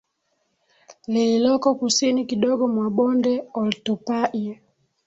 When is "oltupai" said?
3.53-4.61